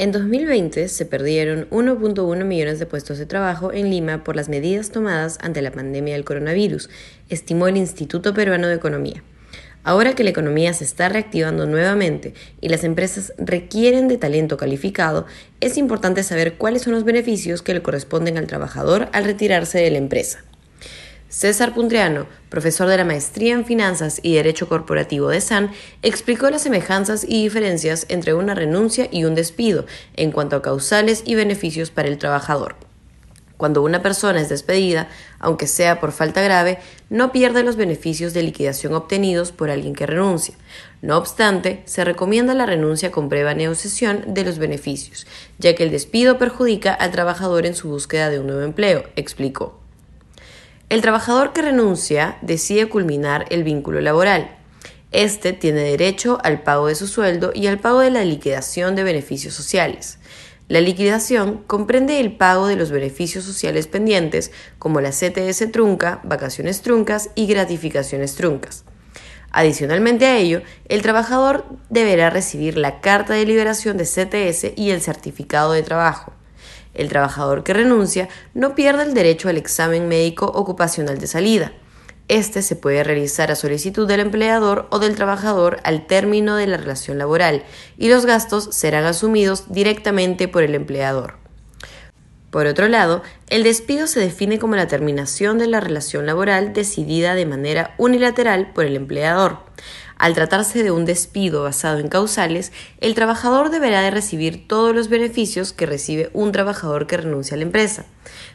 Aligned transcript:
En 0.00 0.12
2020 0.12 0.88
se 0.88 1.04
perdieron 1.04 1.68
1.1 1.68 2.44
millones 2.46 2.78
de 2.78 2.86
puestos 2.86 3.18
de 3.18 3.26
trabajo 3.26 3.70
en 3.70 3.90
Lima 3.90 4.24
por 4.24 4.34
las 4.34 4.48
medidas 4.48 4.92
tomadas 4.92 5.36
ante 5.42 5.60
la 5.60 5.72
pandemia 5.72 6.14
del 6.14 6.24
coronavirus, 6.24 6.88
estimó 7.28 7.68
el 7.68 7.76
Instituto 7.76 8.32
Peruano 8.32 8.68
de 8.68 8.76
Economía. 8.76 9.22
Ahora 9.84 10.14
que 10.14 10.24
la 10.24 10.30
economía 10.30 10.72
se 10.72 10.84
está 10.84 11.10
reactivando 11.10 11.66
nuevamente 11.66 12.32
y 12.62 12.70
las 12.70 12.82
empresas 12.82 13.34
requieren 13.36 14.08
de 14.08 14.16
talento 14.16 14.56
calificado, 14.56 15.26
es 15.60 15.76
importante 15.76 16.22
saber 16.22 16.54
cuáles 16.54 16.80
son 16.80 16.94
los 16.94 17.04
beneficios 17.04 17.60
que 17.60 17.74
le 17.74 17.82
corresponden 17.82 18.38
al 18.38 18.46
trabajador 18.46 19.10
al 19.12 19.24
retirarse 19.24 19.80
de 19.80 19.90
la 19.90 19.98
empresa. 19.98 20.42
César 21.30 21.74
Puntriano, 21.74 22.26
profesor 22.48 22.88
de 22.88 22.96
la 22.96 23.04
Maestría 23.04 23.54
en 23.54 23.64
Finanzas 23.64 24.18
y 24.20 24.34
Derecho 24.34 24.68
Corporativo 24.68 25.28
de 25.28 25.40
SAN, 25.40 25.70
explicó 26.02 26.50
las 26.50 26.62
semejanzas 26.62 27.22
y 27.22 27.44
diferencias 27.44 28.04
entre 28.08 28.34
una 28.34 28.56
renuncia 28.56 29.06
y 29.12 29.22
un 29.22 29.36
despido 29.36 29.86
en 30.16 30.32
cuanto 30.32 30.56
a 30.56 30.62
causales 30.62 31.22
y 31.24 31.36
beneficios 31.36 31.92
para 31.92 32.08
el 32.08 32.18
trabajador. 32.18 32.74
Cuando 33.56 33.82
una 33.82 34.02
persona 34.02 34.40
es 34.40 34.48
despedida, 34.48 35.08
aunque 35.38 35.68
sea 35.68 36.00
por 36.00 36.10
falta 36.10 36.42
grave, 36.42 36.80
no 37.10 37.30
pierde 37.30 37.62
los 37.62 37.76
beneficios 37.76 38.34
de 38.34 38.42
liquidación 38.42 38.92
obtenidos 38.94 39.52
por 39.52 39.70
alguien 39.70 39.94
que 39.94 40.06
renuncia. 40.06 40.56
No 41.00 41.16
obstante, 41.16 41.84
se 41.84 42.04
recomienda 42.04 42.54
la 42.54 42.66
renuncia 42.66 43.12
con 43.12 43.28
breve 43.28 43.54
negociación 43.54 44.34
de 44.34 44.44
los 44.44 44.58
beneficios, 44.58 45.28
ya 45.58 45.76
que 45.76 45.84
el 45.84 45.92
despido 45.92 46.38
perjudica 46.38 46.92
al 46.92 47.12
trabajador 47.12 47.66
en 47.66 47.76
su 47.76 47.88
búsqueda 47.88 48.30
de 48.30 48.40
un 48.40 48.48
nuevo 48.48 48.62
empleo, 48.62 49.04
explicó. 49.14 49.79
El 50.90 51.02
trabajador 51.02 51.52
que 51.52 51.62
renuncia 51.62 52.36
decide 52.42 52.88
culminar 52.88 53.46
el 53.50 53.62
vínculo 53.62 54.00
laboral. 54.00 54.50
Este 55.12 55.52
tiene 55.52 55.82
derecho 55.82 56.38
al 56.42 56.62
pago 56.62 56.88
de 56.88 56.96
su 56.96 57.06
sueldo 57.06 57.52
y 57.54 57.68
al 57.68 57.78
pago 57.78 58.00
de 58.00 58.10
la 58.10 58.24
liquidación 58.24 58.96
de 58.96 59.04
beneficios 59.04 59.54
sociales. 59.54 60.18
La 60.66 60.80
liquidación 60.80 61.62
comprende 61.68 62.18
el 62.18 62.32
pago 62.32 62.66
de 62.66 62.74
los 62.74 62.90
beneficios 62.90 63.44
sociales 63.44 63.86
pendientes 63.86 64.50
como 64.80 65.00
la 65.00 65.10
CTS 65.10 65.70
trunca, 65.70 66.18
vacaciones 66.24 66.82
truncas 66.82 67.30
y 67.36 67.46
gratificaciones 67.46 68.34
truncas. 68.34 68.82
Adicionalmente 69.52 70.26
a 70.26 70.38
ello, 70.38 70.60
el 70.86 71.02
trabajador 71.02 71.66
deberá 71.88 72.30
recibir 72.30 72.76
la 72.76 73.00
carta 73.00 73.34
de 73.34 73.46
liberación 73.46 73.96
de 73.96 74.06
CTS 74.06 74.72
y 74.74 74.90
el 74.90 75.00
certificado 75.00 75.70
de 75.70 75.84
trabajo. 75.84 76.32
El 77.00 77.08
trabajador 77.08 77.64
que 77.64 77.72
renuncia 77.72 78.28
no 78.52 78.74
pierde 78.74 79.04
el 79.04 79.14
derecho 79.14 79.48
al 79.48 79.56
examen 79.56 80.06
médico 80.06 80.44
ocupacional 80.44 81.16
de 81.16 81.26
salida. 81.26 81.72
Este 82.28 82.60
se 82.60 82.76
puede 82.76 83.02
realizar 83.04 83.50
a 83.50 83.56
solicitud 83.56 84.06
del 84.06 84.20
empleador 84.20 84.86
o 84.90 84.98
del 84.98 85.16
trabajador 85.16 85.78
al 85.84 86.06
término 86.06 86.56
de 86.56 86.66
la 86.66 86.76
relación 86.76 87.16
laboral 87.16 87.64
y 87.96 88.10
los 88.10 88.26
gastos 88.26 88.68
serán 88.72 89.06
asumidos 89.06 89.72
directamente 89.72 90.46
por 90.46 90.62
el 90.62 90.74
empleador. 90.74 91.38
Por 92.50 92.66
otro 92.66 92.86
lado, 92.86 93.22
el 93.48 93.62
despido 93.62 94.06
se 94.06 94.20
define 94.20 94.58
como 94.58 94.76
la 94.76 94.86
terminación 94.86 95.56
de 95.56 95.68
la 95.68 95.80
relación 95.80 96.26
laboral 96.26 96.74
decidida 96.74 97.34
de 97.34 97.46
manera 97.46 97.94
unilateral 97.96 98.72
por 98.74 98.84
el 98.84 98.94
empleador. 98.94 99.60
Al 100.20 100.34
tratarse 100.34 100.82
de 100.82 100.90
un 100.90 101.06
despido 101.06 101.62
basado 101.62 101.98
en 101.98 102.08
causales, 102.08 102.72
el 103.00 103.14
trabajador 103.14 103.70
deberá 103.70 104.02
de 104.02 104.10
recibir 104.10 104.68
todos 104.68 104.94
los 104.94 105.08
beneficios 105.08 105.72
que 105.72 105.86
recibe 105.86 106.28
un 106.34 106.52
trabajador 106.52 107.06
que 107.06 107.16
renuncia 107.16 107.54
a 107.54 107.56
la 107.56 107.62
empresa. 107.62 108.04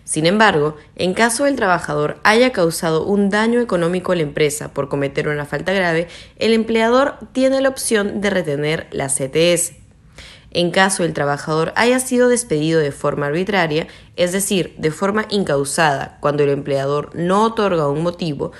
Sin 0.03 0.27
embargo, 0.27 0.77
en 0.95 1.15
caso 1.15 1.47
el 1.47 1.55
trabajador 1.55 2.19
haya 2.23 2.51
causado 2.51 3.03
un 3.03 3.31
daño 3.31 3.59
económico 3.61 4.11
a 4.11 4.15
la 4.15 4.21
empresa 4.21 4.75
por 4.75 4.89
cometer 4.89 5.27
una 5.27 5.47
falta 5.47 5.73
grave, 5.73 6.07
el 6.37 6.53
empleador 6.53 7.15
tiene 7.31 7.59
la 7.61 7.69
opción 7.69 8.21
de 8.21 8.29
retener 8.29 8.85
la 8.91 9.07
CTS. 9.07 9.73
En 10.51 10.69
caso 10.69 11.03
el 11.03 11.13
trabajador 11.13 11.73
haya 11.75 11.99
sido 11.99 12.29
despedido 12.29 12.79
de 12.79 12.91
forma 12.91 13.25
arbitraria, 13.25 13.87
es 14.17 14.33
decir, 14.33 14.75
de 14.77 14.91
forma 14.91 15.25
incausada, 15.31 16.19
cuando 16.19 16.43
el 16.43 16.51
empleador 16.51 17.09
no 17.15 17.43
otorga 17.43 17.87
un 17.87 18.03
motivo, 18.03 18.51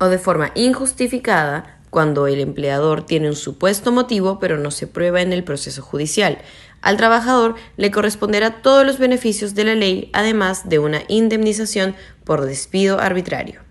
o 0.00 0.06
de 0.06 0.18
forma 0.18 0.50
injustificada, 0.54 1.73
cuando 1.94 2.26
el 2.26 2.40
empleador 2.40 3.06
tiene 3.06 3.28
un 3.28 3.36
supuesto 3.36 3.92
motivo 3.92 4.40
pero 4.40 4.58
no 4.58 4.72
se 4.72 4.88
prueba 4.88 5.22
en 5.22 5.32
el 5.32 5.44
proceso 5.44 5.80
judicial. 5.80 6.38
Al 6.82 6.96
trabajador 6.96 7.54
le 7.76 7.92
corresponderá 7.92 8.62
todos 8.62 8.84
los 8.84 8.98
beneficios 8.98 9.54
de 9.54 9.62
la 9.62 9.76
ley, 9.76 10.10
además 10.12 10.68
de 10.68 10.80
una 10.80 11.02
indemnización 11.06 11.94
por 12.24 12.44
despido 12.46 12.98
arbitrario. 12.98 13.63